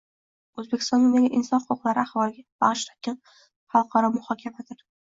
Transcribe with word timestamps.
O'zbekistondagi 0.63 1.29
inson 1.41 1.61
huquqlari 1.67 2.03
ahvoliga 2.05 2.49
bag'ishlangan 2.65 3.23
xalqaro 3.77 4.15
muhokamadir. 4.21 4.87